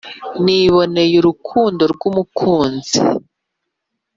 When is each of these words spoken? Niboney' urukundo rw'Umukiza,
Niboney' 0.45 1.17
urukundo 1.21 1.81
rw'Umukiza, 1.93 3.01